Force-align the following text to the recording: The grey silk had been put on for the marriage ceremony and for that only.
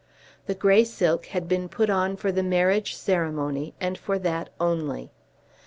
The 0.47 0.55
grey 0.55 0.83
silk 0.83 1.27
had 1.27 1.47
been 1.47 1.69
put 1.69 1.87
on 1.91 2.17
for 2.17 2.31
the 2.31 2.41
marriage 2.41 2.95
ceremony 2.95 3.75
and 3.79 3.99
for 3.99 4.17
that 4.17 4.49
only. 4.59 5.11